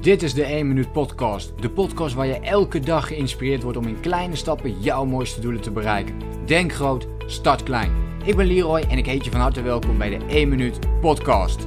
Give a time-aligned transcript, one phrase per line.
[0.00, 1.62] Dit is de 1 Minuut Podcast.
[1.62, 5.60] De podcast waar je elke dag geïnspireerd wordt om in kleine stappen jouw mooiste doelen
[5.60, 6.18] te bereiken.
[6.46, 7.92] Denk groot, start klein.
[8.24, 11.66] Ik ben Leroy en ik heet je van harte welkom bij de 1 Minuut Podcast.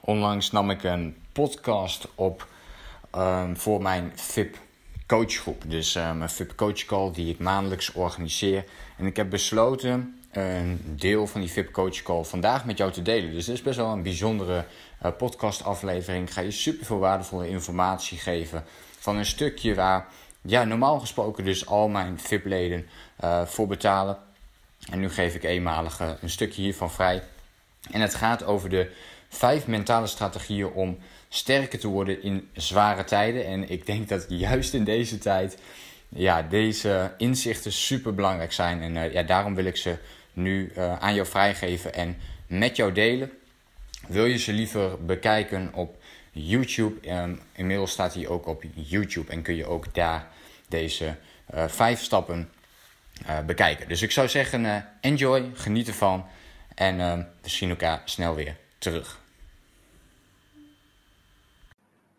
[0.00, 2.46] Onlangs nam ik een podcast op
[3.16, 4.58] um, voor mijn VIP
[5.06, 5.62] coachgroep.
[5.66, 8.64] Dus um, een VIP coach call die ik maandelijks organiseer.
[8.96, 13.02] En ik heb besloten een deel van die VIP Coach Call vandaag met jou te
[13.02, 13.32] delen.
[13.32, 14.64] Dus dit is best wel een bijzondere
[15.02, 16.26] uh, podcast aflevering.
[16.26, 18.64] Ik ga je super veel waardevolle informatie geven
[18.98, 20.06] van een stukje waar
[20.42, 22.86] ja, normaal gesproken dus al mijn VIP-leden
[23.24, 24.18] uh, voor betalen.
[24.90, 27.22] En nu geef ik eenmalig uh, een stukje hiervan vrij.
[27.90, 28.90] En het gaat over de
[29.28, 33.46] vijf mentale strategieën om sterker te worden in zware tijden.
[33.46, 35.58] En ik denk dat juist in deze tijd
[36.08, 38.82] ja, deze inzichten super belangrijk zijn.
[38.82, 39.96] En ja, daarom wil ik ze
[40.32, 43.37] nu aan jou vrijgeven en met jou delen.
[44.08, 45.96] Wil je ze liever bekijken op
[46.30, 47.36] YouTube?
[47.52, 50.28] Inmiddels staat hij ook op YouTube en kun je ook daar
[50.68, 51.16] deze
[51.54, 52.50] uh, vijf stappen
[53.26, 53.88] uh, bekijken.
[53.88, 56.26] Dus ik zou zeggen, enjoy, geniet ervan
[56.74, 56.96] en
[57.42, 59.20] we zien elkaar snel weer terug.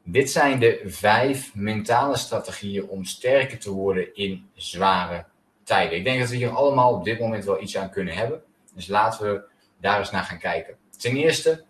[0.03, 5.26] Dit zijn de vijf mentale strategieën om sterker te worden in zware
[5.64, 5.98] tijden.
[5.98, 8.42] Ik denk dat we hier allemaal op dit moment wel iets aan kunnen hebben.
[8.76, 9.42] Dus laten we
[9.81, 10.76] daar eens naar gaan kijken.
[10.98, 11.68] Ten eerste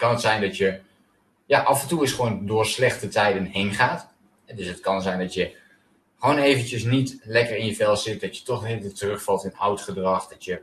[0.00, 0.80] kan het zijn dat je
[1.46, 4.08] ja, af en toe eens gewoon door slechte tijden heen gaat.
[4.54, 5.56] Dus het kan zijn dat je
[6.18, 8.20] gewoon eventjes niet lekker in je vel zit.
[8.20, 10.28] Dat je toch weer terugvalt in oud gedrag.
[10.28, 10.62] Dat je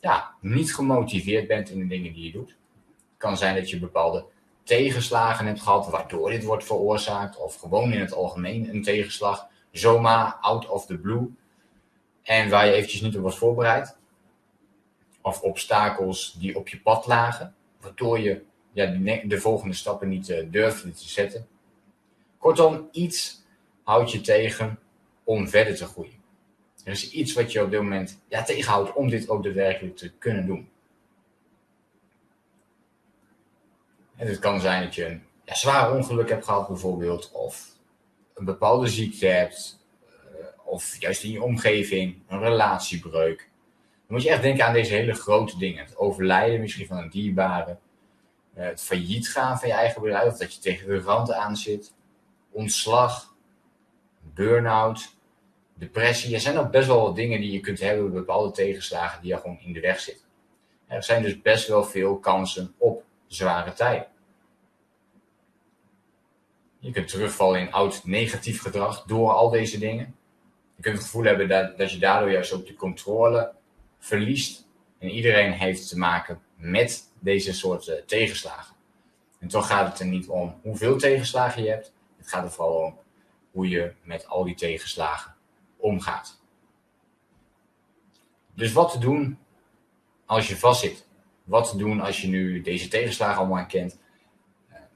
[0.00, 2.48] ja, niet gemotiveerd bent in de dingen die je doet.
[2.48, 4.24] Het kan zijn dat je bepaalde
[4.62, 7.36] tegenslagen hebt gehad waardoor dit wordt veroorzaakt.
[7.36, 11.30] Of gewoon in het algemeen een tegenslag zomaar out of the blue.
[12.22, 13.96] En waar je eventjes niet op was voorbereid.
[15.20, 17.54] Of obstakels die op je pad lagen.
[17.80, 18.86] Waardoor je ja,
[19.24, 21.46] de volgende stappen niet uh, durfde te zetten.
[22.38, 23.42] Kortom, iets
[23.82, 24.78] houdt je tegen
[25.24, 26.20] om verder te groeien.
[26.84, 30.12] Er is iets wat je op dit moment ja, tegenhoudt om dit ook daadwerkelijk te
[30.12, 30.68] kunnen doen.
[34.16, 37.30] En het kan zijn dat je een ja, zwaar ongeluk hebt gehad bijvoorbeeld.
[37.32, 37.68] Of
[38.34, 43.38] een bepaalde ziekte hebt, uh, of juist in je omgeving, een relatiebreuk.
[44.06, 45.84] Dan moet je echt denken aan deze hele grote dingen.
[45.84, 47.78] Het overlijden misschien van een dierbare,
[48.54, 51.94] het failliet gaan van je eigen bedrijf, of dat je tegen de rand aan zit,
[52.50, 53.34] ontslag,
[54.34, 55.14] burn-out,
[55.74, 56.34] depressie.
[56.34, 59.40] Er zijn ook best wel wat dingen die je kunt hebben, bepaalde tegenslagen die je
[59.40, 60.26] gewoon in de weg zitten.
[60.86, 64.06] Er zijn dus best wel veel kansen op zware tijden.
[66.78, 70.16] Je kunt terugvallen in oud negatief gedrag door al deze dingen.
[70.76, 73.52] Je kunt het gevoel hebben dat, dat je daardoor juist ook de controle
[73.98, 74.66] verliest.
[74.98, 78.74] En iedereen heeft te maken met deze soort uh, tegenslagen.
[79.38, 81.92] En toch gaat het er niet om hoeveel tegenslagen je hebt.
[82.16, 82.98] Het gaat er vooral om
[83.50, 85.34] hoe je met al die tegenslagen
[85.76, 86.40] omgaat.
[88.54, 89.38] Dus wat te doen
[90.26, 91.06] als je vastzit?
[91.44, 93.98] Wat te doen als je nu deze tegenslagen allemaal kent?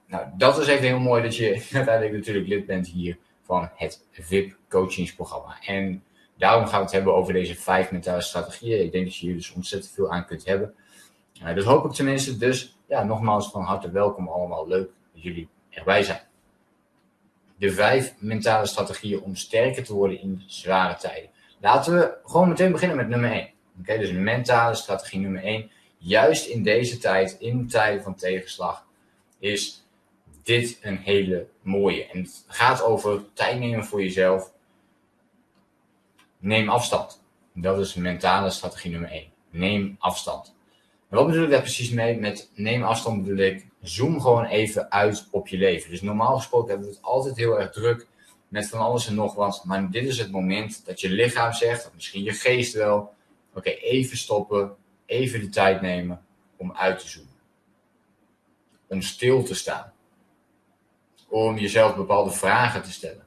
[0.06, 4.04] Nou, dat is even heel mooi dat je uiteindelijk natuurlijk lid bent hier van het
[4.10, 5.56] VIP coachingsprogramma.
[5.60, 6.04] En
[6.36, 8.84] daarom gaan we het hebben over deze vijf mentale strategieën.
[8.84, 10.74] Ik denk dat je hier dus ontzettend veel aan kunt hebben.
[11.42, 12.36] Uh, dat hoop ik tenminste.
[12.36, 14.68] Dus ja, nogmaals van harte welkom allemaal.
[14.68, 16.20] Leuk dat jullie erbij zijn.
[17.58, 21.30] De vijf mentale strategieën om sterker te worden in zware tijden.
[21.60, 23.50] Laten we gewoon meteen beginnen met nummer 1.
[23.80, 25.70] Oké, dus mentale strategie nummer 1.
[25.98, 28.84] Juist in deze tijd, in tijden van tegenslag,
[29.38, 29.84] is
[30.42, 32.06] dit een hele mooie.
[32.06, 34.52] En het gaat over tijd nemen voor jezelf.
[36.38, 37.22] Neem afstand.
[37.52, 39.32] Dat is mentale strategie nummer 1.
[39.50, 40.55] Neem afstand.
[41.08, 42.18] Wat bedoel ik daar precies mee?
[42.18, 45.90] Met neem afstand bedoel ik, zoom gewoon even uit op je leven.
[45.90, 48.06] Dus normaal gesproken hebben we het altijd heel erg druk
[48.48, 49.64] met van alles en nog wat.
[49.64, 53.14] Maar dit is het moment dat je lichaam zegt, of misschien je geest wel,
[53.54, 56.24] oké, even stoppen, even de tijd nemen
[56.56, 57.34] om uit te zoomen.
[58.88, 59.94] Om stil te staan
[61.28, 63.26] om jezelf bepaalde vragen te stellen.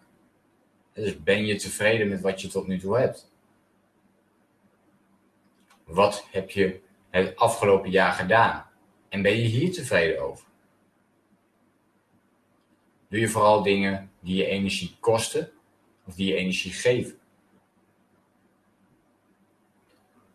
[0.94, 3.32] Dus ben je tevreden met wat je tot nu toe hebt?
[5.84, 6.80] Wat heb je
[7.10, 8.66] het afgelopen jaar gedaan?
[9.10, 10.46] En ben je hier tevreden over?
[13.10, 15.52] Doe je vooral dingen die je energie kosten
[16.06, 17.20] of die je energie geven?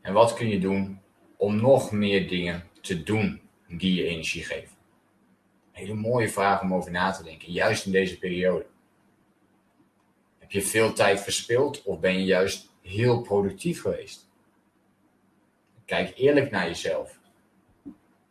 [0.01, 1.01] En wat kun je doen
[1.37, 4.75] om nog meer dingen te doen die je energie geven?
[5.75, 8.67] hele mooie vraag om over na te denken, juist in deze periode.
[10.39, 14.29] Heb je veel tijd verspild of ben je juist heel productief geweest?
[15.85, 17.19] Kijk eerlijk naar jezelf.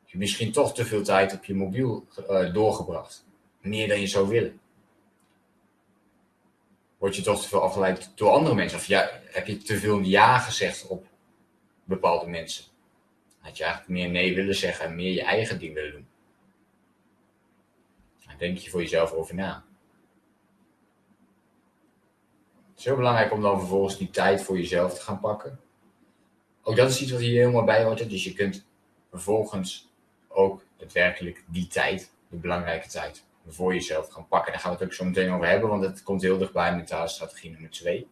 [0.05, 3.25] je misschien toch te veel tijd op je mobiel uh, doorgebracht.
[3.61, 4.59] Meer dan je zou willen.
[6.97, 8.77] Word je toch te veel afgeleid door andere mensen?
[8.77, 11.07] Of ja, heb je te veel ja gezegd op
[11.83, 12.65] bepaalde mensen?
[13.39, 16.07] Had je eigenlijk meer nee willen zeggen en meer je eigen ding willen doen?
[18.25, 19.65] Daar denk je voor jezelf over na.
[22.69, 25.59] Het is heel belangrijk om dan vervolgens die tijd voor jezelf te gaan pakken.
[26.63, 28.09] Ook dat is iets wat hier helemaal bij hoort.
[28.09, 28.65] Dus je kunt
[29.09, 29.89] vervolgens
[30.27, 34.51] ook daadwerkelijk die tijd, de belangrijke tijd, voor jezelf gaan pakken.
[34.51, 37.07] Daar gaan we het ook zo meteen over hebben, want het komt heel dichtbij mentale
[37.07, 38.07] strategie nummer 2.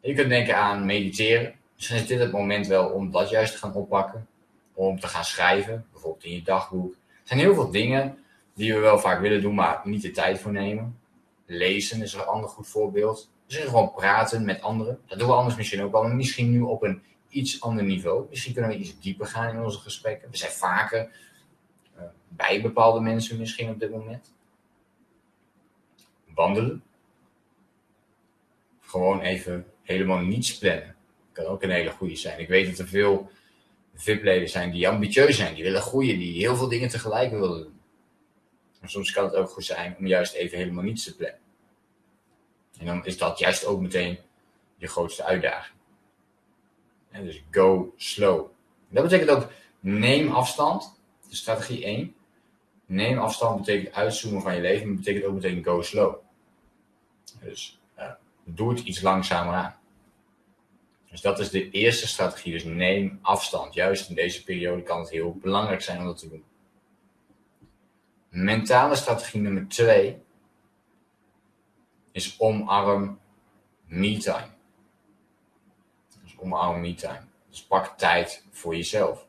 [0.00, 1.54] Je kunt denken aan mediteren.
[1.74, 4.26] Misschien is dit het moment wel om dat juist te gaan oppakken.
[4.72, 6.92] Om te gaan schrijven, bijvoorbeeld in je dagboek.
[6.92, 8.18] Er zijn heel veel dingen
[8.54, 10.98] die we wel vaak willen doen, maar niet de tijd voor nemen.
[11.46, 13.30] Lezen is een ander goed voorbeeld.
[13.46, 15.00] Dus gewoon praten met anderen.
[15.06, 18.26] Dat doen we anders misschien ook wel, maar misschien nu op een iets ander niveau.
[18.30, 20.30] Misschien kunnen we iets dieper gaan in onze gesprekken.
[20.30, 21.10] We zijn vaker
[21.96, 24.34] uh, bij bepaalde mensen misschien op dit moment.
[26.34, 26.82] Wandelen.
[28.80, 30.96] Gewoon even helemaal niets plannen.
[31.32, 32.40] Kan ook een hele goede zijn.
[32.40, 33.30] Ik weet dat er veel
[33.94, 37.80] VIP-leden zijn die ambitieus zijn, die willen groeien, die heel veel dingen tegelijk willen doen.
[38.80, 41.40] Maar soms kan het ook goed zijn om juist even helemaal niets te plannen.
[42.78, 44.18] En dan is dat juist ook meteen
[44.76, 45.76] je grootste uitdaging.
[47.10, 48.50] En dus go slow.
[48.88, 49.50] Dat betekent ook
[49.80, 51.00] neem afstand.
[51.28, 52.14] De strategie 1.
[52.86, 54.86] Neem afstand betekent uitzoomen van je leven.
[54.86, 56.14] Maar betekent ook meteen go slow.
[57.40, 57.80] Dus
[58.44, 59.74] doe het iets langzamer aan.
[61.10, 62.52] Dus dat is de eerste strategie.
[62.52, 63.74] Dus neem afstand.
[63.74, 66.44] Juist in deze periode kan het heel belangrijk zijn om dat te doen.
[68.28, 70.24] Mentale strategie nummer 2
[72.16, 73.18] is omarm
[73.86, 74.48] me-time.
[76.22, 77.20] Dus omarm me-time.
[77.48, 79.26] Dus pak tijd voor jezelf.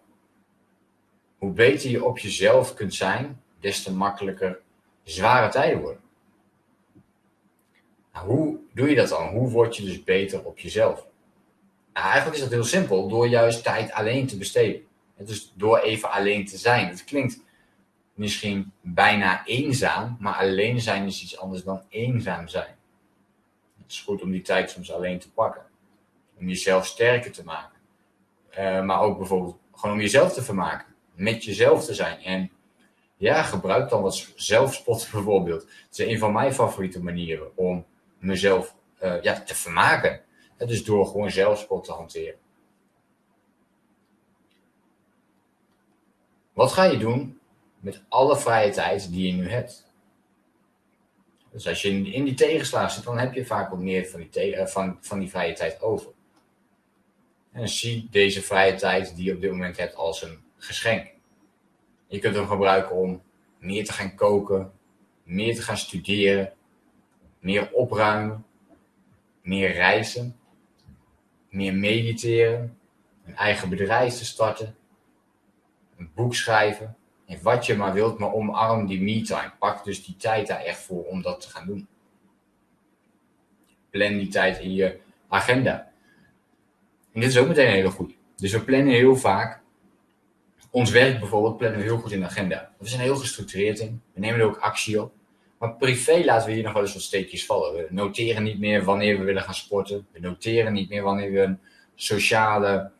[1.38, 4.60] Hoe beter je op jezelf kunt zijn, des te makkelijker
[5.04, 6.01] zware tijden worden.
[8.13, 9.28] Nou, hoe doe je dat dan?
[9.28, 11.06] Hoe word je dus beter op jezelf?
[11.94, 14.88] Nou, eigenlijk is dat heel simpel, door juist tijd alleen te besteden.
[15.18, 16.88] Dus door even alleen te zijn.
[16.88, 17.40] Het klinkt
[18.13, 22.76] misschien bijna eenzaam, maar alleen zijn is iets anders dan eenzaam zijn.
[23.88, 25.62] Het is goed om die tijd soms alleen te pakken.
[26.39, 27.80] Om jezelf sterker te maken.
[28.51, 30.95] Uh, maar ook bijvoorbeeld gewoon om jezelf te vermaken.
[31.13, 32.19] Met jezelf te zijn.
[32.19, 32.51] En
[33.18, 35.62] ja, gebruik dan wat zelfspot bijvoorbeeld.
[35.62, 37.86] Het is een van mijn favoriete manieren om
[38.19, 40.22] mezelf uh, ja, te vermaken.
[40.57, 42.40] dus door gewoon zelfspot te hanteren.
[46.54, 47.40] Wat ga je doen
[47.80, 49.87] met alle vrije tijd die je nu hebt?
[51.57, 54.56] Dus als je in, die tegenslagen zit, dan heb je vaak wat meer van die,
[54.56, 56.12] eh, van, van die vrije tijd over.
[57.51, 61.07] En zie deze vrije tijd die je op dit moment hebt als een geschenk.
[62.07, 63.21] Je kunt hem gebruiken om
[63.59, 64.71] meer te gaan koken,
[65.24, 66.54] meer te gaan studeren,
[67.39, 68.45] meer opruimen,
[69.42, 70.39] meer reizen,
[71.50, 72.77] meer mediteren,
[73.25, 74.75] een eigen bedrijf te starten,
[75.98, 76.96] een boek schrijven,
[77.27, 79.51] en wat je maar wilt, maar omarm die me-time.
[79.59, 81.88] Pak dus die tijd daar echt voor om dat te gaan doen.
[83.89, 85.91] Plan die tijd in je agenda.
[87.13, 88.13] En dit is ook meteen een hele goede.
[88.35, 89.62] Dus we plannen heel vaak.
[90.69, 92.71] Ons werk bijvoorbeeld plannen we heel goed in de agenda.
[92.77, 94.01] We zijn heel gestructureerd in.
[94.13, 95.11] We nemen er ook actie op.
[95.57, 97.73] Maar privé laten we hier nog wel eens wat steekjes vallen.
[97.73, 100.07] We noteren niet meer wanneer we willen gaan sporten.
[100.11, 101.59] We noteren niet meer wanneer we een
[101.95, 102.92] sociale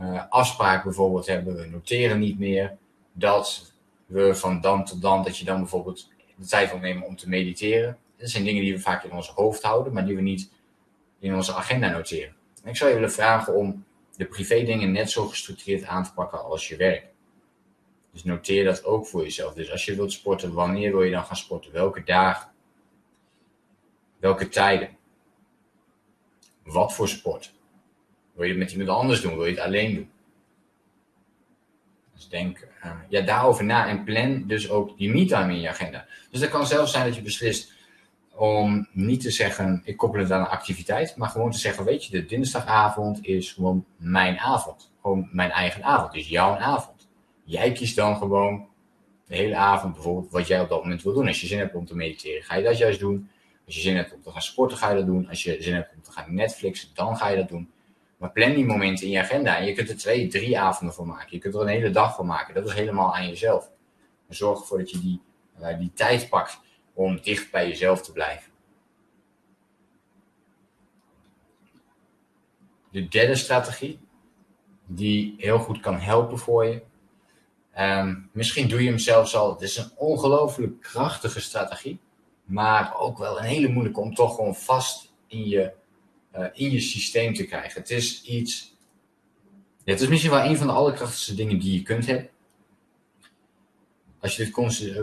[0.00, 1.56] uh, afspraak bijvoorbeeld hebben.
[1.56, 2.76] We noteren niet meer
[3.18, 3.72] dat
[4.06, 7.28] we van dan tot dan, dat je dan bijvoorbeeld de tijd wil nemen om te
[7.28, 7.98] mediteren.
[8.16, 10.50] Dat zijn dingen die we vaak in ons hoofd houden, maar die we niet
[11.18, 12.34] in onze agenda noteren.
[12.62, 13.84] En ik zou je willen vragen om
[14.16, 17.06] de privé dingen net zo gestructureerd aan te pakken als je werk.
[18.12, 19.54] Dus noteer dat ook voor jezelf.
[19.54, 21.72] Dus als je wilt sporten, wanneer wil je dan gaan sporten?
[21.72, 22.50] Welke dagen?
[24.18, 24.96] Welke tijden?
[26.64, 27.54] Wat voor sport?
[28.32, 29.36] Wil je het met iemand anders doen?
[29.36, 30.10] Wil je het alleen doen?
[32.16, 36.06] Dus denk uh, ja, daarover na en plan dus ook die me-time in je agenda.
[36.30, 37.72] Dus dat kan zelfs zijn dat je beslist
[38.36, 42.04] om niet te zeggen, ik koppel het aan een activiteit, maar gewoon te zeggen, weet
[42.04, 44.92] je, de dinsdagavond is gewoon mijn avond.
[45.00, 47.08] Gewoon mijn eigen avond, dus jouw avond.
[47.44, 48.66] Jij kiest dan gewoon
[49.26, 51.26] de hele avond bijvoorbeeld wat jij op dat moment wil doen.
[51.26, 53.30] Als je zin hebt om te mediteren, ga je dat juist doen.
[53.66, 55.28] Als je zin hebt om te gaan sporten, ga je dat doen.
[55.28, 57.70] Als je zin hebt om te gaan Netflixen, dan ga je dat doen.
[58.16, 59.58] Maar plan die momenten in je agenda.
[59.58, 61.28] En je kunt er twee, drie avonden van maken.
[61.30, 62.54] Je kunt er een hele dag van maken.
[62.54, 63.70] Dat is helemaal aan jezelf.
[64.28, 65.20] En zorg ervoor dat je die,
[65.60, 66.60] uh, die tijd pakt
[66.94, 68.52] om dicht bij jezelf te blijven.
[72.90, 74.00] De derde strategie,
[74.86, 76.82] die heel goed kan helpen voor je,
[77.76, 79.50] Ehm, misschien doe je hem zelfs al.
[79.50, 82.00] Het is een ongelooflijk krachtige strategie.
[82.44, 85.72] Maar ook wel een hele moeilijke om toch gewoon vast in je,
[86.38, 87.80] uh, in je systeem te krijgen.
[87.80, 88.74] Het is iets.
[89.84, 92.28] Het is misschien wel een van de allerkrachtigste dingen die je kunt hebben.
[94.20, 94.52] Als je dit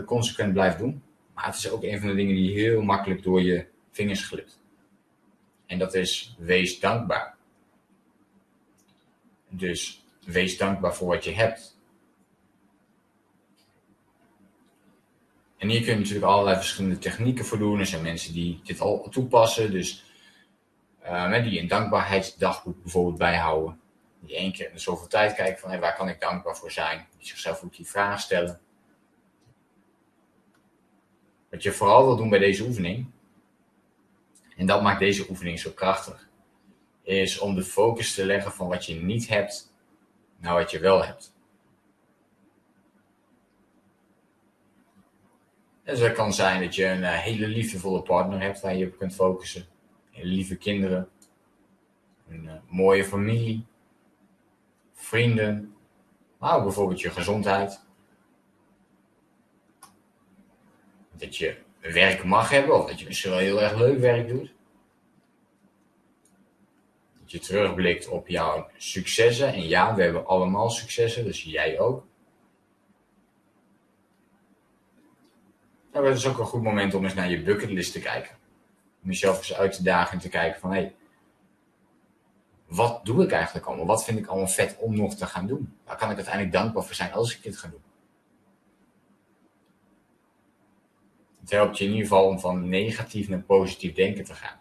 [0.04, 1.02] consequent blijft doen.
[1.34, 4.60] Maar het is ook een van de dingen die heel makkelijk door je vingers glipt.
[5.66, 7.36] En dat is wees dankbaar.
[9.48, 11.78] Dus wees dankbaar voor wat je hebt.
[15.56, 17.78] En hier kun je natuurlijk allerlei verschillende technieken voor doen.
[17.78, 19.70] Er zijn mensen die dit al toepassen.
[19.70, 20.04] Dus
[21.04, 23.80] uh, die een dankbaarheidsdagboek bijvoorbeeld bijhouden.
[24.20, 27.06] Die één keer in zoveel tijd kijken van hey, waar kan ik dankbaar voor zijn.
[27.18, 28.60] Die zichzelf ook die vraag stellen.
[31.50, 33.06] Wat je vooral wil doen bij deze oefening,
[34.56, 36.28] en dat maakt deze oefening zo krachtig,
[37.02, 39.72] is om de focus te leggen van wat je niet hebt
[40.36, 41.32] naar wat je wel hebt.
[45.84, 48.98] Dus het kan zijn dat je een eh, hele liefdevolle partner hebt waar je op
[48.98, 49.66] kunt focussen.
[50.14, 51.08] Lieve kinderen.
[52.28, 53.64] Een uh, mooie familie.
[54.92, 55.74] Vrienden.
[56.38, 57.80] Maar ook bijvoorbeeld je gezondheid.
[61.12, 64.52] Dat je werk mag hebben, of dat je misschien wel heel erg leuk werk doet.
[67.20, 69.52] Dat je terugblikt op jouw successen.
[69.52, 72.06] En ja, we hebben allemaal successen, dus jij ook.
[75.92, 78.36] Nou, het is ook een goed moment om eens naar je bucketlist te kijken.
[79.04, 80.94] Om jezelf eens uit te dagen en te kijken van, hé, hey,
[82.66, 83.86] wat doe ik eigenlijk allemaal?
[83.86, 85.78] Wat vind ik allemaal vet om nog te gaan doen?
[85.84, 87.82] Waar kan ik uiteindelijk dankbaar voor zijn als ik dit ga doen?
[91.40, 94.60] Het helpt je in ieder geval om van negatief naar positief denken te gaan.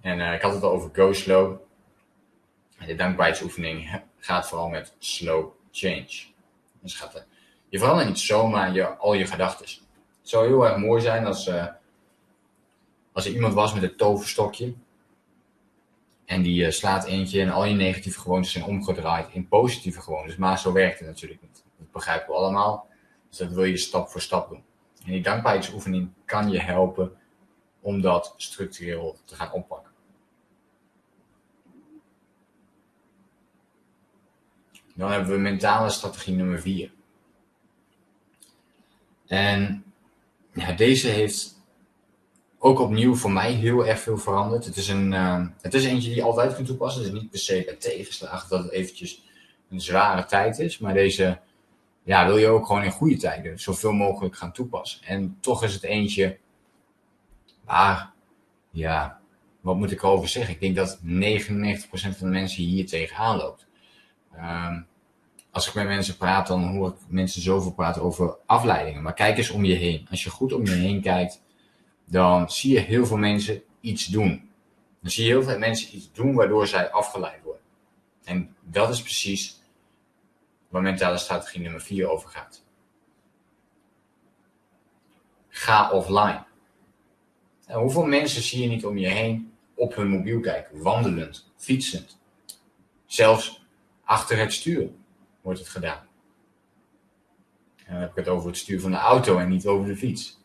[0.00, 1.56] En uh, ik had het al over go slow.
[2.86, 6.24] De dankbaarheidsoefening gaat vooral met slow change.
[6.80, 7.26] Dus gaat
[7.68, 9.86] je verandert niet zomaar je, al je gedachten.
[10.28, 11.66] Het zou heel erg mooi zijn als, uh,
[13.12, 14.74] als er iemand was met een toverstokje.
[16.24, 20.36] En die uh, slaat eentje en al je negatieve gewoontes zijn omgedraaid in positieve gewoontes.
[20.36, 21.64] Maar zo werkt het natuurlijk niet.
[21.78, 22.88] Dat begrijpen we allemaal.
[23.28, 24.62] Dus dat wil je stap voor stap doen.
[25.04, 27.16] En die dankbaarheidsoefening kan je helpen
[27.80, 29.92] om dat structureel te gaan oppakken.
[34.94, 36.92] Dan hebben we mentale strategie nummer 4.
[39.26, 39.82] En
[40.76, 41.56] deze heeft
[42.58, 44.64] ook opnieuw voor mij heel erg veel veranderd.
[44.64, 47.02] Het is, een, uh, het is eentje die je altijd kunt toepassen.
[47.02, 49.22] Het is niet per se bij tegenslagen dat het eventjes
[49.70, 50.78] een zware tijd is.
[50.78, 51.38] Maar deze
[52.02, 55.06] ja, wil je ook gewoon in goede tijden zoveel mogelijk gaan toepassen.
[55.06, 56.38] En toch is het eentje
[57.64, 58.12] waar,
[58.70, 59.20] ja,
[59.60, 60.54] wat moet ik erover zeggen?
[60.54, 61.04] Ik denk dat 99%
[61.90, 63.66] van de mensen hier tegenaan loopt.
[64.36, 64.86] Um,
[65.58, 69.02] als ik met mensen praat, dan hoor ik mensen zoveel praten over afleidingen.
[69.02, 70.06] Maar kijk eens om je heen.
[70.10, 71.42] Als je goed om je heen kijkt,
[72.04, 74.50] dan zie je heel veel mensen iets doen.
[75.00, 77.62] Dan zie je heel veel mensen iets doen waardoor zij afgeleid worden.
[78.24, 79.62] En dat is precies
[80.68, 82.64] waar mentale strategie nummer 4 over gaat.
[85.48, 86.44] Ga offline.
[87.66, 92.18] En hoeveel mensen zie je niet om je heen op hun mobiel kijken, wandelend, fietsend,
[93.06, 93.64] zelfs
[94.04, 94.90] achter het stuur
[95.48, 96.06] wordt het gedaan.
[97.84, 99.96] En dan heb ik het over het stuur van de auto en niet over de
[99.96, 100.40] fiets.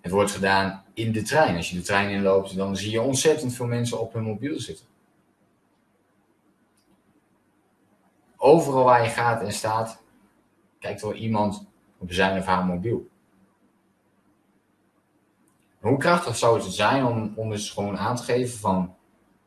[0.00, 1.56] Het wordt gedaan in de trein.
[1.56, 4.86] Als je de trein inloopt, dan zie je ontzettend veel mensen op hun mobiel zitten.
[8.36, 10.02] Overal waar je gaat en staat,
[10.78, 11.66] kijkt er iemand
[11.98, 13.08] op zijn of haar mobiel.
[15.80, 18.96] Hoe krachtig zou het zijn om, om eens gewoon aan te geven van,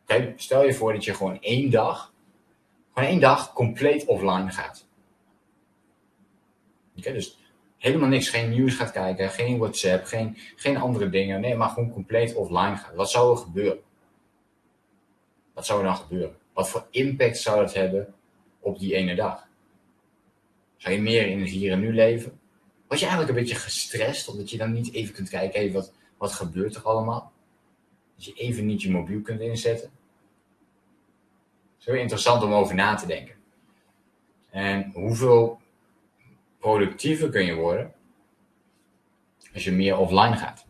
[0.06, 2.14] kijk, stel je voor dat je gewoon één dag
[3.00, 4.88] gewoon één dag compleet offline gaat.
[6.94, 7.38] Dus
[7.78, 11.42] helemaal niks, geen nieuws gaat kijken, geen WhatsApp, geen, geen andere dingen.
[11.42, 12.96] Nee, maar gewoon compleet offline gaat.
[12.96, 13.80] Wat zou er gebeuren?
[15.54, 16.38] Wat zou er dan gebeuren?
[16.54, 18.14] Wat voor impact zou dat hebben
[18.60, 19.48] op die ene dag?
[20.78, 22.40] Zou je meer in het hier en nu leven?
[22.88, 25.94] Was je eigenlijk een beetje gestrest omdat je dan niet even kunt kijken, hey, wat,
[26.18, 27.32] wat gebeurt er allemaal?
[28.16, 29.92] Dat je even niet je mobiel kunt inzetten
[31.80, 33.36] is interessant om over na te denken.
[34.50, 35.62] En hoeveel
[36.60, 37.94] productiever kun je worden
[39.54, 40.68] als je meer offline gaat?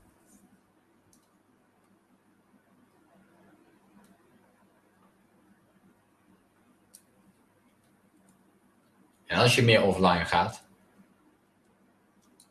[9.26, 10.68] En als je meer offline gaat,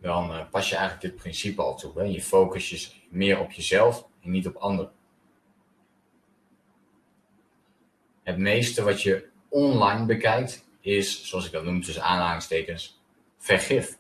[0.01, 1.99] dan uh, pas je eigenlijk dit principe al toe.
[1.99, 2.03] Hè?
[2.03, 4.93] Je focus je meer op jezelf en niet op anderen.
[8.29, 13.01] Het meeste wat je online bekijkt is, zoals ik dat noem tussen aanhalingstekens,
[13.39, 13.97] vergif.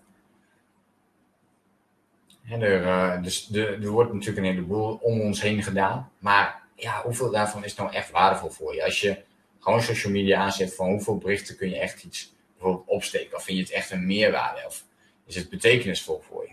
[2.48, 6.10] Er, uh, dus er wordt natuurlijk een heleboel om ons heen gedaan.
[6.18, 8.84] Maar ja, hoeveel daarvan is nou echt waardevol voor je?
[8.84, 9.22] Als je
[9.58, 13.36] gewoon social media aanzet van hoeveel berichten kun je echt iets bijvoorbeeld opsteken?
[13.36, 14.62] Of vind je het echt een meerwaarde?
[14.66, 14.84] Of
[15.26, 16.52] is het betekenisvol voor je?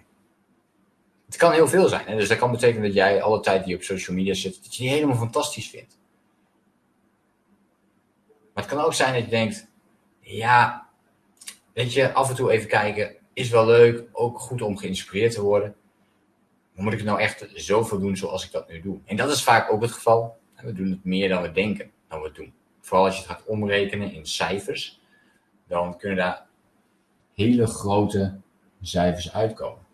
[1.25, 2.05] Het kan heel veel zijn.
[2.05, 2.15] Hè?
[2.15, 4.75] Dus dat kan betekenen dat jij alle tijd die je op social media zit, dat
[4.75, 5.97] je die helemaal fantastisch vindt.
[8.55, 9.67] Maar het kan ook zijn dat je denkt,
[10.19, 10.89] ja,
[11.73, 15.41] weet je, af en toe even kijken is wel leuk, ook goed om geïnspireerd te
[15.41, 15.75] worden.
[16.73, 18.99] Maar moet ik het nou echt zoveel doen zoals ik dat nu doe?
[19.05, 20.37] En dat is vaak ook het geval.
[20.55, 22.53] We doen het meer dan we denken dan we doen.
[22.79, 25.01] Vooral als je het gaat omrekenen in cijfers,
[25.67, 26.45] dan kunnen daar
[27.33, 28.39] hele grote
[28.81, 29.85] cijfers uitkomen.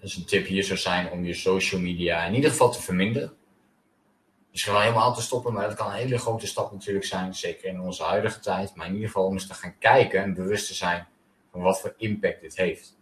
[0.00, 3.32] Dus een tip hier zou zijn om je social media in ieder geval te verminderen.
[4.52, 7.68] Misschien wel helemaal te stoppen, maar dat kan een hele grote stap natuurlijk zijn, zeker
[7.68, 8.74] in onze huidige tijd.
[8.74, 11.06] Maar in ieder geval om eens te gaan kijken en bewust te zijn
[11.50, 12.96] van wat voor impact dit heeft.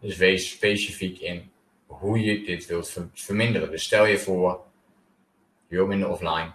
[0.00, 1.50] Dus wees specifiek in
[1.86, 3.70] hoe je dit wilt verminderen.
[3.70, 4.64] Dus stel je voor,
[5.68, 6.52] je wilt minder offline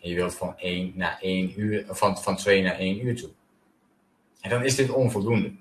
[0.00, 3.30] en je wilt van 1 naar 1 uur, van, van 2 naar 1 uur toe.
[4.40, 5.52] En dan is dit onvoldoende.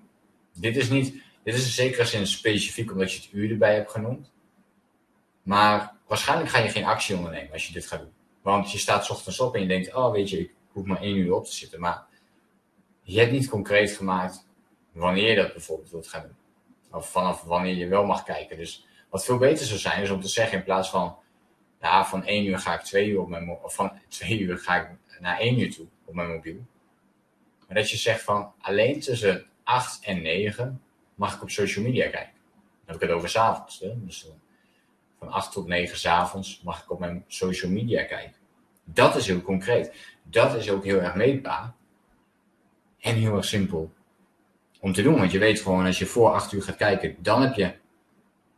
[0.53, 1.13] Dit is niet,
[1.44, 4.32] dit is in zekere zin specifiek omdat je het uur erbij hebt genoemd.
[5.44, 8.14] Maar waarschijnlijk ga je geen actie ondernemen als je dit gaat doen.
[8.42, 11.16] Want je staat ochtends op en je denkt, oh weet je, ik hoef maar één
[11.16, 11.80] uur op te zitten.
[11.80, 12.06] Maar
[13.02, 14.48] je hebt niet concreet gemaakt
[14.92, 16.36] wanneer je dat bijvoorbeeld wilt gaan doen.
[16.92, 18.58] Of vanaf wanneer je wel mag kijken.
[18.58, 21.18] Dus wat veel beter zou zijn, is om te zeggen in plaats van,
[21.82, 24.76] ja, van één uur ga ik twee uur op mijn of van twee uur ga
[24.76, 26.66] ik naar één uur toe op mijn mobiel.
[27.68, 30.82] Maar dat je zegt van, alleen tussen 8 en 9
[31.16, 32.34] mag ik op social media kijken.
[32.34, 33.80] Dan heb ik het over s'avonds.
[33.80, 34.32] Dus eh,
[35.24, 38.36] van 8 tot 9 s'avonds mag ik op mijn social media kijken.
[38.84, 40.15] Dat is heel concreet.
[40.24, 41.74] Dat is ook heel erg meetbaar.
[43.00, 43.92] En heel erg simpel
[44.79, 45.18] om te doen.
[45.18, 47.74] Want je weet gewoon, als je voor 8 uur gaat kijken, dan heb je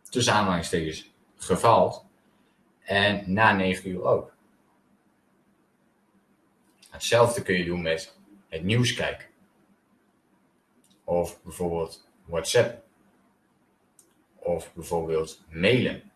[0.09, 2.05] tussen aanhalingstekens gefaald.
[2.79, 4.33] En na 9 uur ook.
[6.89, 8.17] Hetzelfde kun je doen met
[8.49, 9.27] het nieuws kijken.
[11.03, 12.83] Of bijvoorbeeld WhatsApp.
[14.35, 16.11] Of bijvoorbeeld mailen.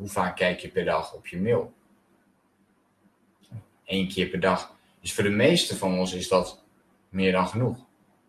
[0.00, 1.72] Hoe vaak kijk je per dag op je mail?
[3.84, 4.76] Eén keer per dag.
[5.00, 6.62] Dus voor de meeste van ons is dat
[7.08, 7.78] meer dan genoeg.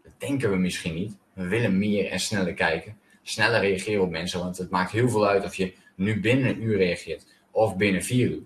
[0.04, 1.18] Dat denken we misschien niet.
[1.34, 3.00] We willen meer en sneller kijken.
[3.24, 6.62] Sneller reageren op mensen, want het maakt heel veel uit of je nu binnen een
[6.62, 8.44] uur reageert of binnen vier uur.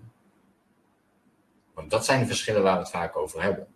[1.74, 3.66] Want dat zijn de verschillen waar we het vaak over hebben.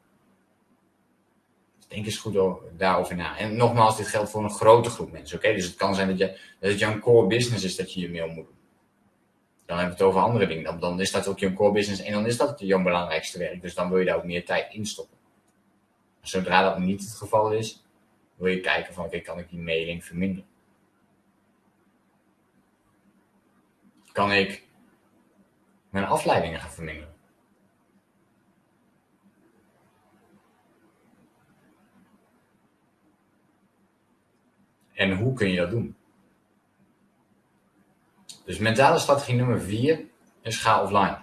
[1.76, 2.38] Dus denk eens goed
[2.76, 3.38] daarover na.
[3.38, 5.36] En nogmaals, dit geldt voor een grote groep mensen.
[5.36, 6.26] Oké, Dus het kan zijn dat, je,
[6.60, 8.58] dat het jouw core business is dat je je mail moet doen.
[9.70, 10.64] Dan hebben we het over andere dingen.
[10.64, 13.62] Dan, dan is dat ook je core business en dan is dat jouw belangrijkste werk.
[13.62, 15.18] Dus dan wil je daar ook meer tijd in stoppen.
[16.20, 17.84] Zodra dat niet het geval is,
[18.34, 20.48] wil je kijken van oké, kan ik die mailing verminderen?
[24.12, 24.66] Kan ik
[25.90, 27.14] mijn afleidingen gaan verminderen?
[34.92, 35.96] En hoe kun je dat doen?
[38.50, 40.06] Dus mentale strategie nummer 4
[40.42, 41.18] is ga offline.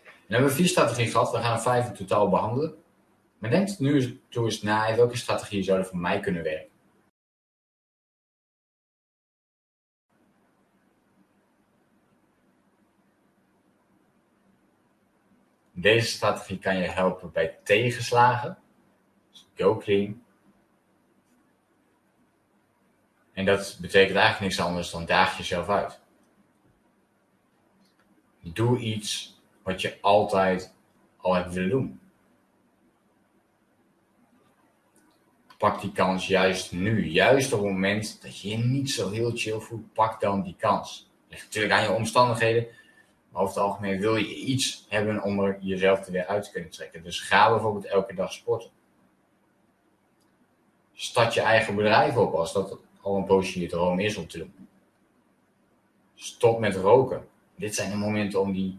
[0.00, 2.74] Dan hebben we vier strategieën gehad, we gaan vijf in totaal behandelen.
[3.38, 6.70] Maar denk nu eens na welke strategieën zouden voor mij kunnen werken.
[15.72, 18.58] Deze strategie kan je helpen bij tegenslagen.
[19.30, 20.22] Dus go clean.
[23.32, 26.04] En dat betekent eigenlijk niks anders dan daag jezelf uit.
[28.52, 30.74] Doe iets wat je altijd
[31.16, 32.00] al hebt willen doen.
[35.58, 37.06] pak die kans juist nu.
[37.06, 41.10] Juist op het moment dat je niet zo heel chill voelt, pak dan die kans.
[41.28, 42.66] Ligt natuurlijk aan je omstandigheden.
[43.28, 46.50] Maar over het algemeen wil je iets hebben om er jezelf er weer uit te
[46.50, 47.02] kunnen trekken.
[47.02, 48.70] Dus ga bijvoorbeeld elke dag sporten.
[50.94, 54.38] Start je eigen bedrijf op als dat al een poosje je droom is om te
[54.38, 54.68] doen.
[56.14, 57.28] Stop met roken.
[57.56, 58.78] Dit zijn de momenten om die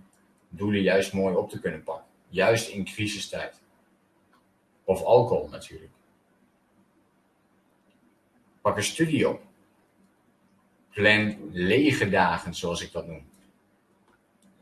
[0.49, 2.05] doelen juist mooi op te kunnen pakken.
[2.29, 3.61] Juist in crisistijd.
[4.83, 5.91] Of alcohol natuurlijk.
[8.61, 9.41] Pak een studie op.
[10.89, 13.25] Plan lege dagen, zoals ik dat noem.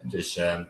[0.01, 0.61] Dus uh,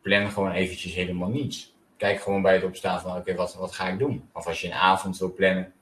[0.00, 1.74] plan gewoon eventjes helemaal niets.
[1.96, 4.28] Kijk gewoon bij het opstaan van, oké, wat, wat ga ik doen?
[4.32, 5.72] Of als je een avond wil plannen,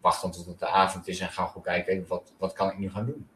[0.00, 2.78] wacht dan tot het de avond is en ga gewoon kijken, wat, wat kan ik
[2.78, 3.28] nu gaan doen?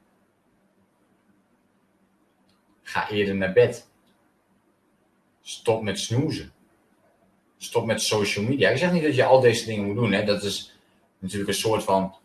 [2.86, 3.88] Ga eerder naar bed.
[5.42, 6.52] Stop met snoezen.
[7.58, 8.70] Stop met social media.
[8.70, 10.12] Ik zeg niet dat je al deze dingen moet doen.
[10.12, 10.24] Hè.
[10.24, 10.78] Dat is
[11.18, 12.16] natuurlijk een soort van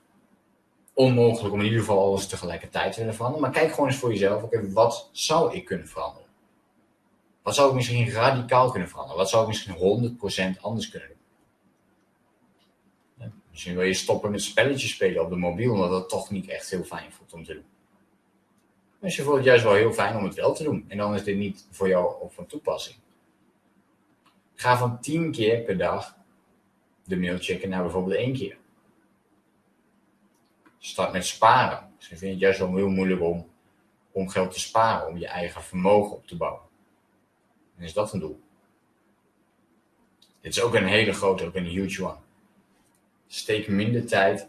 [0.94, 3.46] onmogelijk om in ieder geval alles tegelijkertijd te willen veranderen.
[3.46, 4.44] Maar kijk gewoon eens voor jezelf.
[4.44, 6.28] Oké, wat zou ik kunnen veranderen?
[7.42, 9.20] Wat zou ik misschien radicaal kunnen veranderen?
[9.20, 11.20] Wat zou ik misschien 100% anders kunnen doen?
[13.52, 16.70] Misschien wil je stoppen met spelletjes spelen op de mobiel, omdat dat toch niet echt
[16.70, 17.66] heel fijn voelt om te doen.
[19.02, 20.86] Dus je voelt het juist wel heel fijn om het wel te doen.
[20.88, 22.98] En dan is dit niet voor jou van toepassing.
[24.56, 26.16] Ga van 10 keer per dag
[27.04, 28.58] de mail checken naar bijvoorbeeld één keer.
[30.80, 31.92] Start met sparen.
[31.96, 33.50] Misschien vind je het juist wel heel moeilijk om,
[34.12, 36.62] om geld te sparen, om je eigen vermogen op te bouwen.
[37.78, 38.40] En is dat een doel?
[40.42, 42.18] Dit is ook een hele grote, ook een huge one.
[43.28, 44.48] Steek minder tijd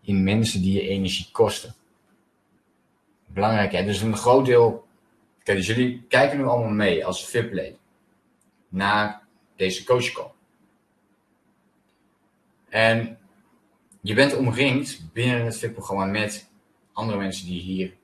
[0.00, 1.74] in mensen die je energie kosten.
[3.32, 3.84] Belangrijk, hè?
[3.84, 4.86] Dus een groot deel.
[5.42, 7.78] Kijk, dus jullie kijken nu allemaal mee als VIP-leden
[8.68, 9.22] naar
[9.56, 10.30] deze coachcall.
[12.68, 13.18] En
[14.00, 16.50] je bent omringd binnen het VIP-programma met
[16.92, 17.94] andere mensen die hier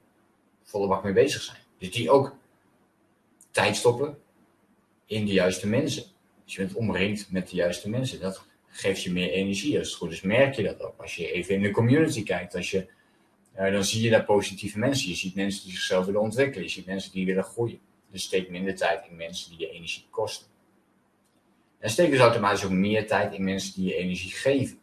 [0.62, 1.58] volle bak mee bezig zijn.
[1.78, 2.36] Dus die ook
[3.50, 4.18] tijd stoppen
[5.06, 6.04] in de juiste mensen.
[6.44, 8.20] Dus je bent omringd met de juiste mensen.
[8.20, 9.78] Dat geeft je meer energie.
[9.78, 11.00] Als het goed is, merk je dat ook.
[11.00, 12.88] Als je even in de community kijkt, als je,
[13.58, 15.08] dan zie je daar positieve mensen.
[15.08, 16.64] Je ziet mensen die zichzelf willen ontwikkelen.
[16.64, 17.80] Je ziet mensen die willen groeien.
[18.10, 20.46] Dus steek minder tijd in mensen die je energie kosten.
[21.78, 24.78] En steek dus automatisch ook meer tijd in mensen die je energie geven.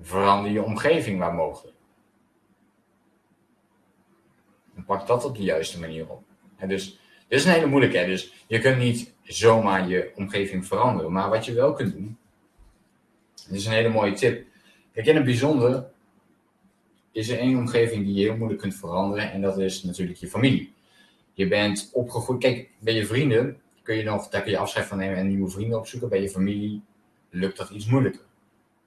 [0.00, 1.76] Verander je omgeving waar mogelijk.
[4.74, 6.22] En pak dat op de juiste manier op.
[6.56, 8.04] En dus, dit is een hele moeilijke.
[8.04, 11.12] Dus je kunt niet zomaar je omgeving veranderen.
[11.12, 12.18] Maar wat je wel kunt doen,
[13.48, 14.46] dit is een hele mooie tip.
[14.96, 15.86] Kijk, in het bijzonder
[17.12, 19.32] is er één omgeving die je heel moeilijk kunt veranderen.
[19.32, 20.72] En dat is natuurlijk je familie.
[21.32, 22.40] Je bent opgegroeid.
[22.40, 25.50] Kijk, bij je vrienden kun je nog, daar kun je afscheid van nemen en nieuwe
[25.50, 26.08] vrienden opzoeken.
[26.08, 26.82] Bij je familie
[27.30, 28.22] lukt dat iets moeilijker.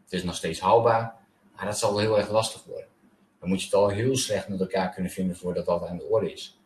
[0.03, 1.15] Het is nog steeds haalbaar,
[1.55, 2.87] maar dat zal heel erg lastig worden.
[3.39, 6.03] Dan moet je het al heel slecht met elkaar kunnen vinden voordat dat aan de
[6.03, 6.59] orde is.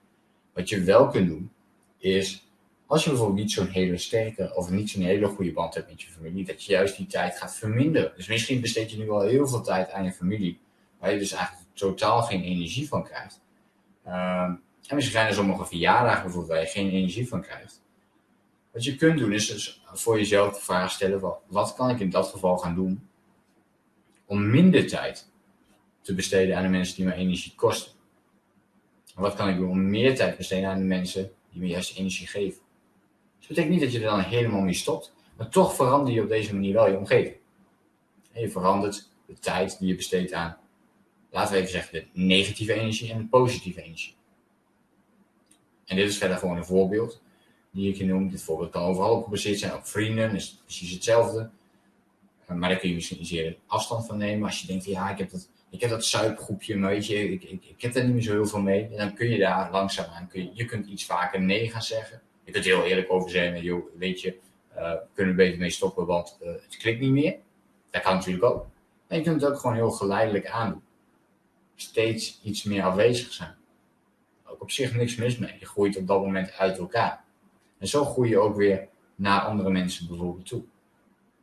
[0.53, 1.51] Wat je wel kunt doen,
[1.97, 2.47] is
[2.93, 6.01] als je bijvoorbeeld niet zo'n hele sterke of niet zo'n hele goede band hebt met
[6.01, 8.11] je familie, dat je juist die tijd gaat verminderen.
[8.15, 10.59] Dus misschien besteed je nu al heel veel tijd aan je familie,
[10.99, 13.41] waar je dus eigenlijk totaal geen energie van krijgt.
[14.05, 14.51] Ehm,
[14.87, 17.81] en misschien zijn er sommige verjaardagen bijvoorbeeld waar je geen energie van krijgt.
[18.71, 21.99] Wat je kunt doen is dus voor jezelf de vraag stellen: wat, wat kan ik
[21.99, 23.07] in dat geval gaan doen
[24.25, 25.31] om minder tijd
[26.01, 27.91] te besteden aan de mensen die me energie kosten?
[29.15, 31.97] wat kan ik doen om meer tijd te besteden aan de mensen die me juist
[31.97, 32.62] energie geven?
[33.47, 36.21] Dus dat betekent niet dat je er dan helemaal mee stopt, maar toch verander je
[36.21, 37.35] op deze manier wel je omgeving.
[38.31, 40.57] En je verandert de tijd die je besteedt aan,
[41.31, 44.15] laten we even zeggen, de negatieve energie en de positieve energie.
[45.85, 47.21] En dit is verder gewoon een voorbeeld
[47.71, 48.29] die ik je noem.
[48.29, 51.49] Dit voorbeeld kan overal op gebaseerd zijn, op vrienden, is precies hetzelfde.
[52.45, 54.45] Eh, maar daar kun je misschien eerder afstand van nemen.
[54.45, 56.13] Als je denkt, ja, ik heb dat, ik heb dat
[57.31, 58.83] ik, ik, ik heb daar niet meer zo heel veel mee.
[58.83, 61.83] En dan kun je daar langzaam aan, kun je, je kunt iets vaker nee gaan
[61.83, 62.21] zeggen.
[62.43, 64.37] Je kunt heel eerlijk over zijn, joh, weet je,
[64.75, 67.35] uh, kunnen we beter mee stoppen, want uh, het klikt niet meer.
[67.89, 68.65] Dat kan natuurlijk ook.
[69.07, 70.83] En je kunt het ook gewoon heel geleidelijk aandoen.
[71.75, 73.55] Steeds iets meer afwezig zijn.
[74.45, 75.55] Ook op zich niks mis mee.
[75.59, 77.23] Je groeit op dat moment uit elkaar.
[77.77, 80.63] En zo groei je ook weer naar andere mensen bijvoorbeeld toe.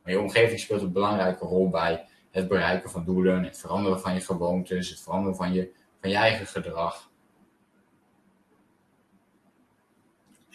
[0.03, 4.15] Maar je omgeving speelt een belangrijke rol bij het bereiken van doelen, het veranderen van
[4.15, 7.10] je gewoontes, het veranderen van je, van je eigen gedrag.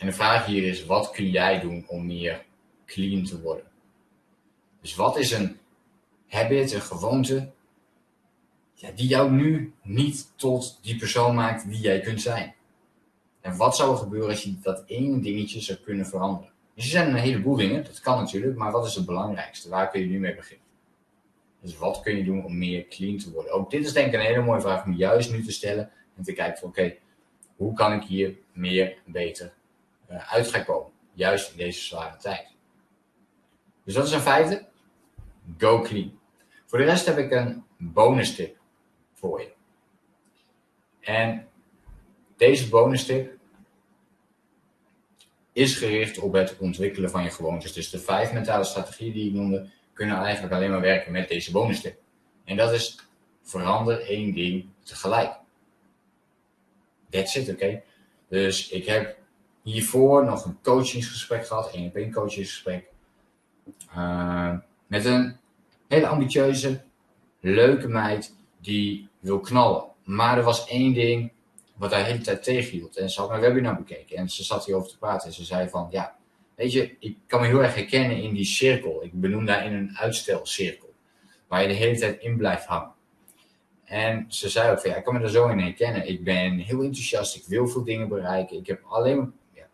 [0.06, 2.46] En de vraag hier is, wat kun jij doen om meer
[2.86, 3.66] clean te worden?
[4.82, 5.58] Dus wat is een
[6.28, 7.52] habit, een gewoonte,
[8.74, 12.56] ja, die jou nu niet tot die persoon maakt die jij kunt zijn?
[13.42, 16.52] En wat zou er gebeuren als je dat ene dingetje zou kunnen veranderen?
[16.74, 19.70] Dus er zijn een heleboel dingen, dat kan natuurlijk, maar wat is het belangrijkste?
[19.70, 20.66] Waar kun je nu mee beginnen?
[21.62, 23.54] Dus wat kun je doen om meer clean te worden?
[23.54, 26.24] Ook dit is denk ik een hele mooie vraag om juist nu te stellen en
[26.24, 26.96] te kijken van oké,
[27.56, 29.54] hoe kan ik hier meer beter
[30.08, 30.92] uit gaan komen?
[31.14, 32.48] Juist in deze zware tijd.
[33.84, 34.66] Dus dat is een vijfde.
[35.58, 36.20] Go clean.
[36.66, 38.58] Voor de rest heb ik een bonus tip
[39.14, 39.54] voor je.
[41.00, 41.48] En
[42.38, 43.34] deze bonus tip
[45.52, 47.74] is gericht op het ontwikkelen van je gewoontes.
[47.74, 51.52] Dus de vijf mentale strategieën die ik noemde, kunnen eigenlijk alleen maar werken met deze
[51.52, 51.98] bonus tip.
[52.44, 53.00] En dat is
[53.42, 55.34] verander één ding tegelijk.
[57.10, 57.82] That's it, oké?
[58.28, 59.18] Dus ik heb
[59.72, 62.88] hiervoor nog een coachingsgesprek gehad, op één coachingsgesprek.
[63.96, 64.54] Uh,
[64.88, 65.38] met een
[65.88, 66.84] hele ambitieuze,
[67.40, 69.84] leuke meid die wil knallen.
[70.04, 71.32] Maar er was één ding
[71.76, 72.98] wat hij de hele tijd tegenhield.
[72.98, 75.28] En ze had mijn webinar bekeken en ze zat hierover te praten.
[75.28, 76.16] En ze zei van, ja,
[76.56, 79.04] weet je, ik kan me heel erg herkennen in die cirkel.
[79.04, 80.94] Ik benoem daar in een uitstelcirkel.
[81.48, 82.94] Waar je de hele tijd in blijft hangen.
[83.84, 86.08] En ze zei ook van, ja, ik kan me er zo in herkennen.
[86.08, 88.58] Ik ben heel enthousiast, ik wil veel dingen bereiken.
[88.58, 89.28] Ik heb alleen maar,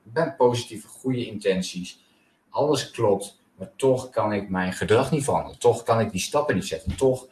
[0.03, 2.03] ben positieve, goede intenties.
[2.49, 5.59] Alles klopt, maar toch kan ik mijn gedrag niet veranderen.
[5.59, 6.95] Toch kan ik die stappen niet zetten.
[6.95, 7.27] Toch,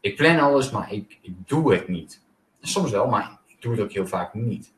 [0.00, 2.20] ik plan alles, maar ik, ik doe het niet.
[2.60, 4.72] soms wel, maar ik doe het ook heel vaak niet.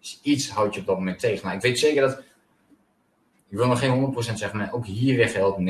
[0.00, 1.46] Dus iets houd je op dat moment tegen.
[1.46, 2.18] Maar ik weet zeker dat,
[3.48, 5.62] ik wil nog geen 100% zeggen, maar ook hier geldt 99%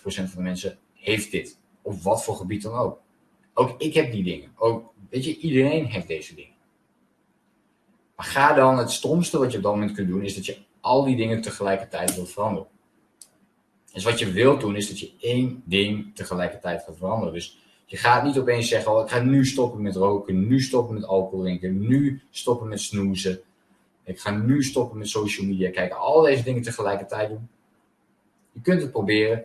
[0.00, 1.58] van de mensen heeft dit.
[1.82, 3.00] Op wat voor gebied dan ook.
[3.54, 4.52] Ook ik heb die dingen.
[4.56, 6.53] Ook, weet je, iedereen heeft deze dingen.
[8.16, 10.58] Maar ga dan, het stomste wat je op dat moment kunt doen, is dat je
[10.80, 12.68] al die dingen tegelijkertijd wilt veranderen.
[13.92, 17.34] Dus wat je wilt doen, is dat je één ding tegelijkertijd gaat veranderen.
[17.34, 20.94] Dus je gaat niet opeens zeggen, oh, ik ga nu stoppen met roken, nu stoppen
[20.94, 23.40] met alcohol drinken, nu stoppen met snoezen.
[24.04, 25.98] Ik ga nu stoppen met social media kijken.
[25.98, 27.48] Al deze dingen tegelijkertijd doen.
[28.52, 29.44] Je kunt het proberen,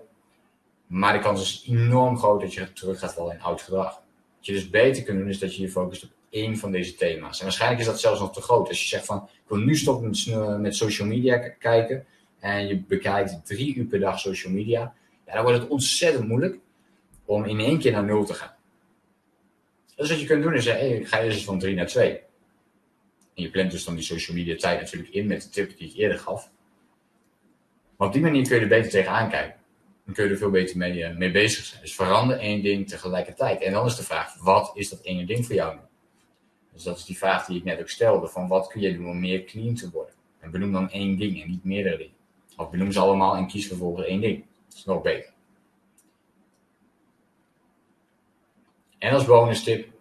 [0.87, 4.01] maar de kans is enorm groot dat je terug gaat vallen in oud gedrag.
[4.37, 6.95] Wat je dus beter kunt doen, is dat je je focust op één van deze
[6.95, 7.37] thema's.
[7.37, 8.67] En waarschijnlijk is dat zelfs nog te groot.
[8.67, 12.05] Als je zegt van, ik wil nu stoppen met, met social media kijken.
[12.39, 14.93] En je bekijkt drie uur per dag social media.
[15.25, 16.57] Ja, dan wordt het ontzettend moeilijk
[17.25, 18.55] om in één keer naar nul te gaan.
[19.95, 22.19] Dus wat je kunt doen is zeggen, ga eerst van drie naar twee.
[23.35, 25.89] En je plant dus dan die social media tijd natuurlijk in met de tip die
[25.89, 26.51] ik eerder gaf.
[27.97, 29.59] Maar op die manier kun je er beter tegenaan kijken
[30.09, 31.81] dan kun je er veel beter mee, eh, mee bezig zijn.
[31.81, 33.61] Dus verander één ding tegelijkertijd.
[33.61, 35.81] En dan is de vraag, wat is dat ene ding voor jou nu?
[36.79, 39.09] Dus dat is die vraag die ik net ook stelde, van wat kun je doen
[39.09, 40.13] om meer clean te worden?
[40.39, 42.13] En benoem dan één ding en niet meerdere dingen.
[42.57, 44.45] Of benoem ze allemaal en kies vervolgens één ding.
[44.67, 45.33] Dat is nog beter.
[48.97, 49.91] En als bonus tip,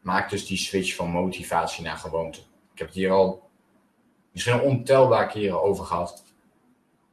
[0.00, 2.38] maak dus die switch van motivatie naar gewoonte.
[2.72, 3.48] Ik heb het hier al
[4.32, 6.24] misschien ontelbaar keren over gehad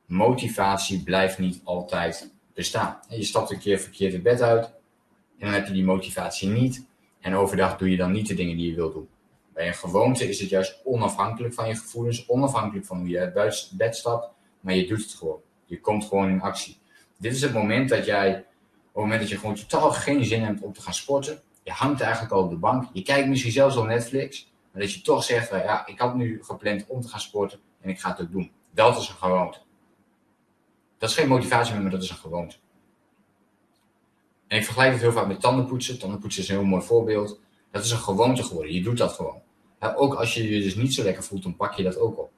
[0.05, 2.99] motivatie blijft niet altijd bestaan.
[3.09, 4.71] Je stapt een keer verkeerd het bed uit en
[5.37, 6.89] dan heb je die motivatie niet.
[7.21, 9.09] En overdag doe je dan niet de dingen die je wilt doen.
[9.53, 13.71] Bij een gewoonte is het juist onafhankelijk van je gevoelens, onafhankelijk van hoe je uit
[13.77, 14.29] bed stapt,
[14.59, 15.41] maar je doet het gewoon.
[15.65, 16.77] Je komt gewoon in actie.
[17.17, 18.43] Dit is het moment dat jij, op
[18.93, 22.01] het moment dat je gewoon totaal geen zin hebt om te gaan sporten, je hangt
[22.01, 25.23] eigenlijk al op de bank, je kijkt misschien zelfs al Netflix, maar dat je toch
[25.23, 28.31] zegt, ja, ik had nu gepland om te gaan sporten en ik ga het ook
[28.31, 28.51] doen.
[28.73, 29.59] Dat is een gewoonte.
[30.97, 32.55] Dat is geen motivatie meer, maar dat is een gewoonte.
[34.51, 35.99] En ik vergelijk het heel vaak met tandenpoetsen.
[35.99, 37.39] Tandenpoetsen is een heel mooi voorbeeld.
[37.71, 38.73] Dat is een gewoonte geworden.
[38.73, 39.41] Je doet dat gewoon.
[39.79, 42.31] ook als je je dus niet zo lekker voelt, dan pak je dat ook op.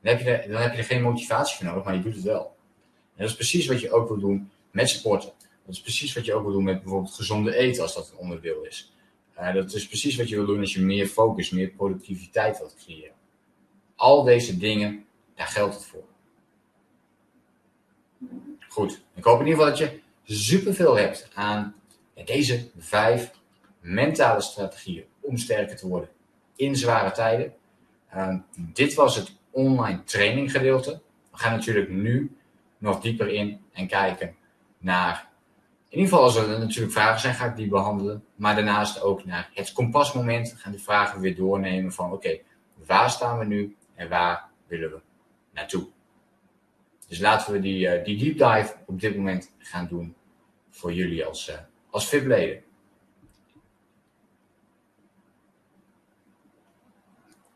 [0.00, 2.22] Dan heb je er, dan heb je geen motivatie voor nodig, maar je doet het
[2.22, 2.56] wel.
[3.14, 5.32] En dat is precies wat je ook wil doen met sporten.
[5.66, 8.18] Dat is precies wat je ook wil doen met bijvoorbeeld gezonde eten, als dat een
[8.18, 8.92] onderdeel is.
[9.38, 12.76] Uh, dat is precies wat je wil doen als je meer focus, meer productiviteit wilt
[12.84, 13.14] creëren.
[13.96, 16.04] Al deze dingen, daar geldt het voor.
[18.68, 20.01] Goed, ik hoop in ieder geval dat je
[20.34, 21.74] superveel hebt aan
[22.24, 23.30] deze vijf
[23.80, 26.08] mentale strategieën om sterker te worden
[26.56, 27.52] in zware tijden.
[28.14, 31.00] Uh, dit was het online training gedeelte.
[31.30, 32.36] We gaan natuurlijk nu
[32.78, 34.34] nog dieper in en kijken
[34.78, 35.30] naar.
[35.88, 38.24] In ieder geval, als er natuurlijk vragen zijn, ga ik die behandelen.
[38.34, 40.50] Maar daarnaast ook naar het kompasmoment.
[40.50, 42.38] We gaan de vragen weer doornemen van: oké,
[42.86, 45.00] waar staan we nu en waar willen we
[45.54, 45.86] naartoe?
[47.08, 50.14] Dus laten we die, uh, die deep dive op dit moment gaan doen
[50.72, 51.56] voor jullie als, uh,
[51.90, 52.64] als VIP-leden.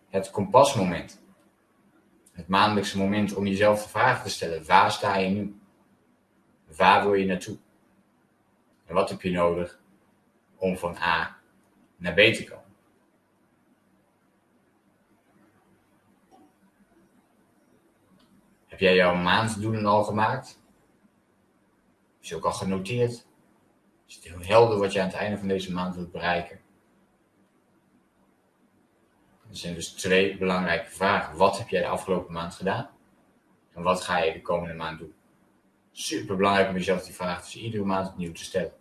[0.09, 1.25] Het kompasmoment.
[2.33, 4.67] Het maandelijkse moment om jezelf de vraag te stellen.
[4.67, 5.61] Waar sta je nu?
[6.77, 7.57] Waar wil je naartoe?
[8.87, 9.81] En wat heb je nodig
[10.57, 11.37] om van A
[11.97, 12.65] naar B te komen?
[18.67, 20.61] Heb jij jouw maanddoelen al gemaakt?
[22.27, 23.27] Is ook al genoteerd?
[24.07, 26.61] Is het heel helder wat je aan het einde van deze maand wilt bereiken?
[29.49, 31.37] Er zijn dus twee belangrijke vragen.
[31.37, 32.91] Wat heb jij de afgelopen maand gedaan?
[33.75, 35.15] En wat ga je de komende maand doen?
[35.93, 38.73] Super belangrijk om jezelf die vraag dus iedere maand opnieuw te stellen.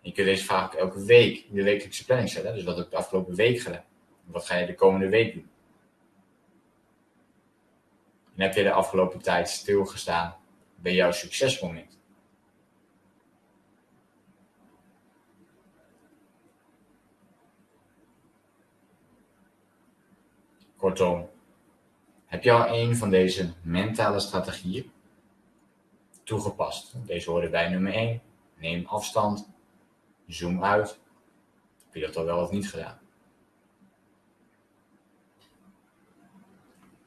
[0.00, 2.54] je kunt deze vraag ook elke week in de wekelijkse planning stellen.
[2.54, 3.84] Dus wat heb ik de afgelopen week gedaan?
[4.24, 5.48] Wat ga je de komende week doen?
[8.36, 10.36] En heb je de afgelopen tijd stilgestaan
[10.74, 11.93] bij jouw succesmoment?
[20.76, 21.28] Kortom,
[22.26, 24.92] heb je al een van deze mentale strategieën
[26.22, 26.94] toegepast?
[27.06, 28.22] Deze horen bij nummer 1.
[28.56, 29.48] Neem afstand.
[30.26, 30.98] Zoom uit.
[31.84, 32.98] Heb je dat al wel of niet gedaan?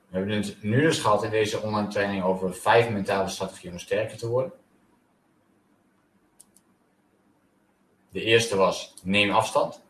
[0.09, 3.79] We hebben het nu dus gehad in deze online training over vijf mentale strategieën om
[3.79, 4.51] sterker te worden.
[8.09, 9.81] De eerste was neem afstand.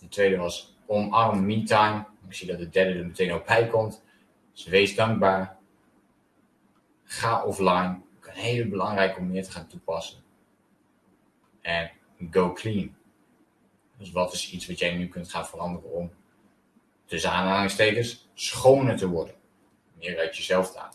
[0.00, 4.02] De tweede was omarm me time zie dat de derde er meteen ook bij komt.
[4.52, 5.56] Dus wees dankbaar.
[7.04, 8.00] Ga offline.
[8.16, 10.18] Ook een hele belangrijke om meer te gaan toepassen.
[11.60, 11.90] En
[12.30, 12.96] go clean.
[13.98, 16.12] Dus wat is iets wat jij nu kunt gaan veranderen om,
[17.04, 19.34] tussen aanhalingstekens, schoner te worden?
[19.94, 20.94] Meer uit jezelf te halen.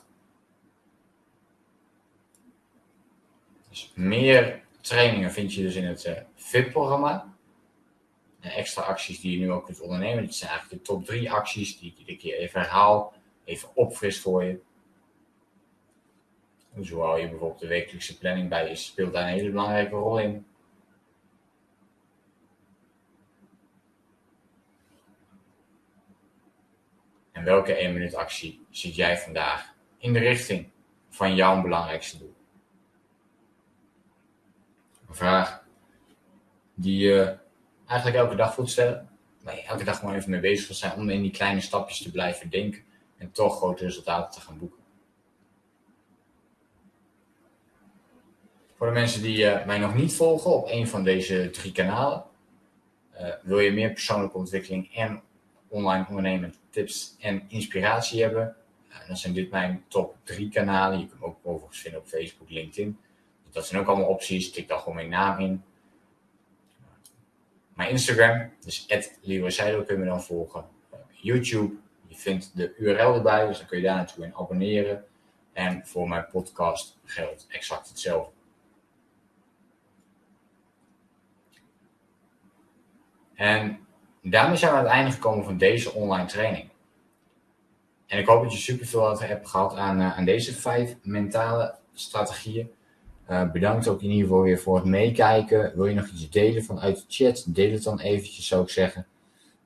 [3.70, 7.31] Dus meer trainingen vind je dus in het uh, VIP-programma.
[8.42, 10.26] Extra acties die je nu ook kunt ondernemen.
[10.26, 13.14] Dit zijn eigenlijk de top drie acties die ik iedere keer even herhaal.
[13.44, 14.60] Even opfris voor je.
[16.74, 20.20] Dus hou je bijvoorbeeld de wekelijkse planning bij is, speelt daar een hele belangrijke rol
[20.20, 20.46] in.
[27.32, 30.70] En welke 1 minuut actie ziet jij vandaag in de richting
[31.10, 32.36] van jouw belangrijkste doel?
[35.08, 35.64] Een vraag
[36.74, 37.38] die je
[37.92, 39.10] eigenlijk elke dag moet stellen.
[39.44, 42.02] Waar je elke dag gewoon even mee bezig wil zijn om in die kleine stapjes
[42.02, 42.84] te blijven denken
[43.18, 44.80] en toch grote resultaten te gaan boeken.
[48.76, 52.24] Voor de mensen die uh, mij nog niet volgen op een van deze drie kanalen,
[53.14, 55.22] uh, wil je meer persoonlijke ontwikkeling en
[55.68, 58.56] online ondernemen tips en inspiratie hebben,
[58.90, 61.00] uh, dan zijn dit mijn top drie kanalen.
[61.00, 63.00] Je kunt ook overigens vinden op Facebook, LinkedIn.
[63.52, 64.52] Dat zijn ook allemaal opties.
[64.52, 65.64] Tik daar gewoon mijn naam in.
[67.90, 68.86] Instagram, dus
[69.22, 69.52] Leroy
[69.86, 70.66] kun je me dan volgen.
[71.12, 71.74] YouTube,
[72.08, 75.06] je vindt de URL erbij, dus dan kun je daar naartoe in abonneren.
[75.54, 78.32] En voor mijn podcast geldt exact hetzelfde.
[83.36, 83.88] En
[84.22, 86.70] daarmee zijn we aan het einde gekomen van deze online training.
[88.08, 92.72] En ik hoop dat je superveel hebt gehad aan, uh, aan deze vijf mentale strategieën.
[93.32, 95.72] Uh, bedankt ook in ieder geval weer voor het meekijken.
[95.76, 97.46] Wil je nog iets delen vanuit de chat?
[97.48, 99.08] Deel het dan eventjes, zou ik zeggen.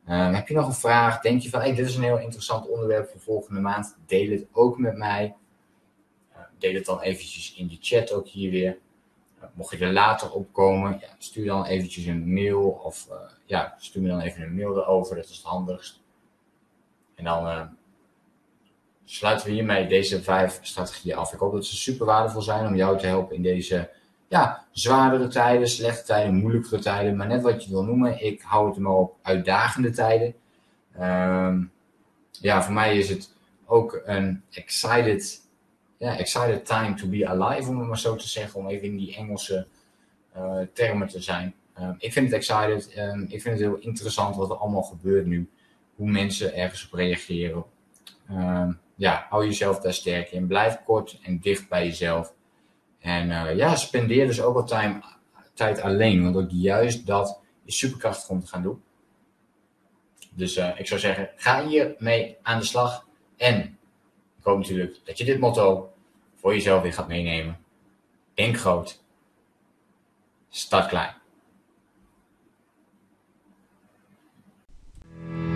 [0.07, 1.21] Uh, heb je nog een vraag?
[1.21, 3.97] Denk je van, hey, dit is een heel interessant onderwerp voor volgende maand?
[4.05, 5.35] Deel het ook met mij.
[6.57, 8.77] deel het dan eventjes in de chat ook hier weer.
[9.53, 13.07] mocht je er later op komen, ja, stuur dan eventjes een mail of
[13.45, 16.01] ja, stuur me dan even een mail erover, dat is het handigst.
[17.15, 17.69] En dan
[19.05, 21.33] sluiten we hiermee deze vijf strategieën af.
[21.33, 23.89] Ik hoop dat ze super waardevol zijn om jou te helpen in deze
[24.27, 28.23] ja, zwaardere tijden, slechte tijden, moeilijkere tijden, maar net wat je wil noemen.
[28.23, 30.33] Ik hou het maar op uitdagende tijden.
[30.99, 31.71] Um,
[32.31, 33.33] ja, voor mij is het
[33.65, 35.41] ook een excited,
[35.97, 38.97] ja, excited time to be alive, om het maar zo te zeggen, om even in
[38.97, 39.67] die Engelse
[40.37, 41.53] uh, termen te zijn.
[41.79, 42.97] Um, ik vind het excited.
[42.97, 45.49] Um, ik vind het heel interessant wat er allemaal gebeurt nu.
[45.95, 47.63] Hoe mensen ergens op reageren.
[48.95, 50.47] Ja, hou jezelf daar sterk in.
[50.47, 52.33] Blijf kort en dicht bij jezelf.
[52.99, 54.75] En uh, ja, spendeer dus ook wat
[55.53, 56.23] tijd alleen.
[56.23, 58.83] Want ook juist dat is superkrachtig om te gaan doen.
[60.31, 63.07] Dus uh, ik zou zeggen, ga hiermee aan de slag.
[63.37, 63.77] En
[64.37, 65.93] ik hoop natuurlijk dat je dit motto
[66.35, 67.59] voor jezelf weer gaat meenemen.
[68.33, 69.03] Denk groot.
[70.49, 71.15] Start klein.